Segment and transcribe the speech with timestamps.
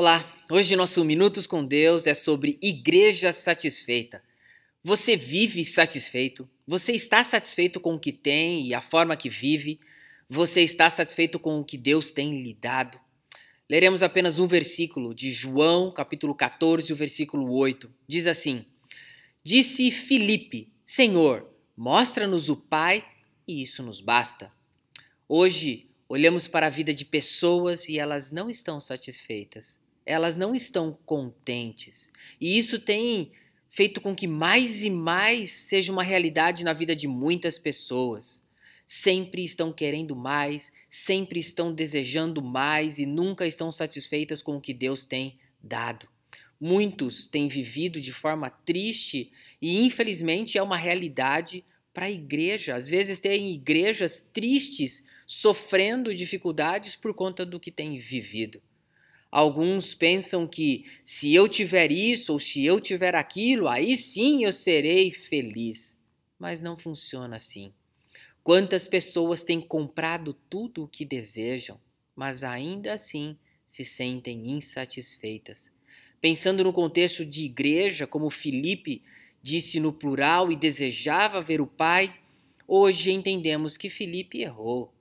[0.00, 4.22] Olá, hoje nosso Minutos com Deus é sobre igreja satisfeita.
[4.82, 6.48] Você vive satisfeito?
[6.66, 9.78] Você está satisfeito com o que tem e a forma que vive?
[10.26, 12.98] Você está satisfeito com o que Deus tem lhe dado?
[13.68, 17.92] Leremos apenas um versículo de João, capítulo 14, o versículo 8.
[18.08, 18.64] Diz assim:
[19.44, 23.04] Disse Filipe: Senhor, mostra-nos o Pai
[23.46, 24.50] e isso nos basta.
[25.28, 30.96] Hoje, Olhamos para a vida de pessoas e elas não estão satisfeitas, elas não estão
[31.04, 32.10] contentes.
[32.40, 33.32] E isso tem
[33.70, 38.42] feito com que mais e mais seja uma realidade na vida de muitas pessoas.
[38.86, 44.74] Sempre estão querendo mais, sempre estão desejando mais e nunca estão satisfeitas com o que
[44.74, 46.08] Deus tem dado.
[46.60, 49.30] Muitos têm vivido de forma triste
[49.62, 52.74] e, infelizmente, é uma realidade para a igreja.
[52.74, 58.60] Às vezes, tem igrejas tristes sofrendo dificuldades por conta do que tem vivido.
[59.30, 64.52] Alguns pensam que se eu tiver isso ou se eu tiver aquilo, aí sim eu
[64.52, 65.96] serei feliz.
[66.38, 67.72] Mas não funciona assim.
[68.42, 71.78] Quantas pessoas têm comprado tudo o que desejam,
[72.16, 73.36] mas ainda assim
[73.66, 75.72] se sentem insatisfeitas?
[76.20, 79.02] Pensando no contexto de igreja, como Filipe
[79.42, 82.14] disse no plural e desejava ver o Pai,
[82.66, 84.92] hoje entendemos que Filipe errou.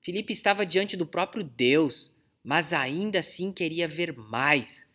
[0.00, 4.86] Filipe estava diante do próprio Deus, mas ainda assim queria ver mais.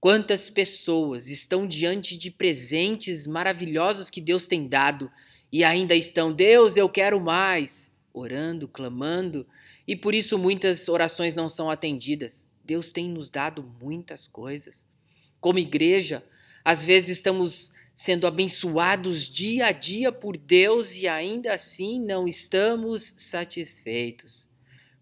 [0.00, 5.10] Quantas pessoas estão diante de presentes maravilhosos que Deus tem dado
[5.50, 9.46] e ainda estão, Deus, eu quero mais, orando, clamando,
[9.86, 12.46] e por isso muitas orações não são atendidas.
[12.64, 14.86] Deus tem nos dado muitas coisas.
[15.40, 16.22] Como igreja,
[16.64, 23.14] às vezes estamos sendo abençoados dia a dia por Deus e ainda assim não estamos
[23.16, 24.47] satisfeitos.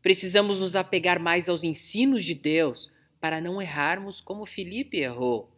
[0.07, 5.51] Precisamos nos apegar mais aos ensinos de Deus para não errarmos como Felipe errou.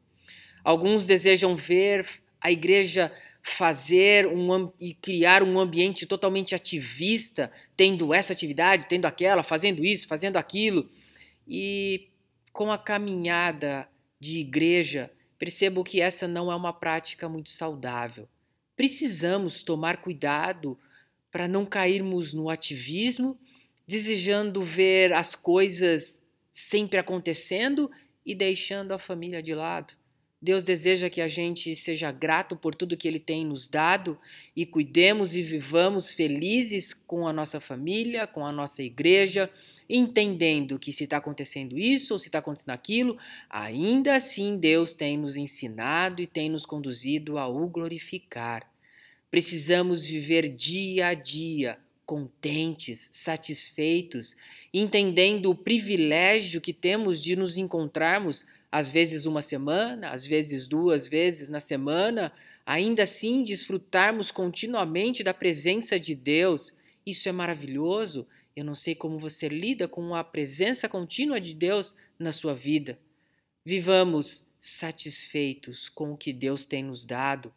[0.64, 2.08] Alguns desejam ver
[2.40, 9.42] a igreja fazer um, e criar um ambiente totalmente ativista, tendo essa atividade, tendo aquela,
[9.42, 10.88] fazendo isso, fazendo aquilo.
[11.46, 12.08] E
[12.50, 13.86] com a caminhada
[14.18, 18.26] de igreja, percebo que essa não é uma prática muito saudável.
[18.74, 20.78] Precisamos tomar cuidado
[21.30, 23.38] para não cairmos no ativismo
[23.88, 26.20] desejando ver as coisas
[26.52, 27.90] sempre acontecendo
[28.24, 29.94] e deixando a família de lado.
[30.40, 34.16] Deus deseja que a gente seja grato por tudo que Ele tem nos dado
[34.54, 39.50] e cuidemos e vivamos felizes com a nossa família, com a nossa igreja,
[39.88, 45.16] entendendo que se está acontecendo isso ou se está acontecendo aquilo, ainda assim Deus tem
[45.16, 48.70] nos ensinado e tem nos conduzido a o glorificar.
[49.30, 54.34] Precisamos viver dia a dia contentes, satisfeitos,
[54.72, 61.06] entendendo o privilégio que temos de nos encontrarmos, às vezes uma semana, às vezes duas
[61.06, 62.32] vezes na semana,
[62.64, 66.72] ainda assim desfrutarmos continuamente da presença de Deus.
[67.04, 68.26] Isso é maravilhoso.
[68.56, 72.98] Eu não sei como você lida com a presença contínua de Deus na sua vida.
[73.62, 77.52] Vivamos satisfeitos com o que Deus tem nos dado.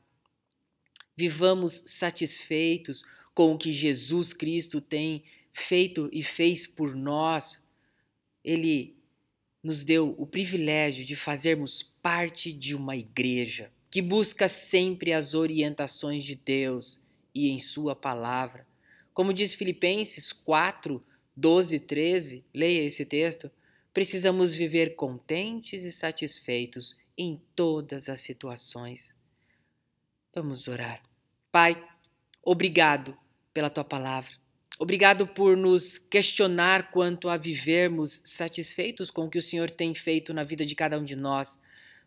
[1.16, 7.64] Vivamos satisfeitos com o que Jesus Cristo tem feito e fez por nós.
[8.44, 8.96] Ele
[9.64, 16.24] nos deu o privilégio de fazermos parte de uma igreja que busca sempre as orientações
[16.24, 17.02] de Deus
[17.36, 18.66] e em Sua palavra.
[19.14, 21.04] Como diz Filipenses 4,
[21.36, 23.52] 12 e 13, leia esse texto.
[23.94, 29.14] Precisamos viver contentes e satisfeitos em todas as situações.
[30.34, 31.04] Vamos orar.
[31.52, 31.86] Pai,
[32.44, 33.18] obrigado
[33.54, 34.32] pela tua palavra.
[34.80, 40.34] Obrigado por nos questionar quanto a vivermos satisfeitos com o que o Senhor tem feito
[40.34, 41.62] na vida de cada um de nós.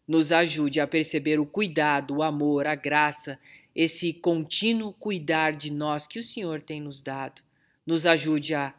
[0.09, 3.39] Nos ajude a perceber o cuidado, o amor, a graça,
[3.75, 7.43] esse contínuo cuidar de nós que o Senhor tem nos dado.
[7.87, 8.75] Nos ajude a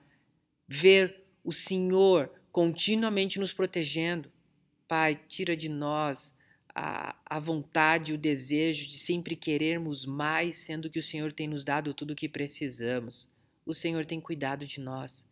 [0.67, 4.29] ver o Senhor continuamente nos protegendo.
[4.87, 6.35] Pai, tira de nós
[6.75, 11.63] a, a vontade, o desejo de sempre querermos mais, sendo que o Senhor tem nos
[11.63, 13.31] dado tudo o que precisamos.
[13.66, 15.25] O Senhor tem cuidado de nós.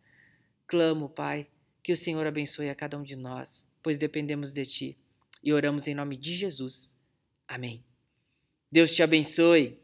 [0.66, 1.46] Clamo, Pai,
[1.82, 4.98] que o Senhor abençoe a cada um de nós, pois dependemos de Ti.
[5.42, 6.90] E oramos em nome de Jesus.
[7.46, 7.84] Amém.
[8.72, 9.78] Deus te abençoe.